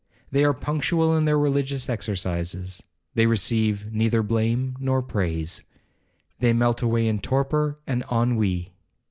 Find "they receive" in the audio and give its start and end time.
3.13-3.93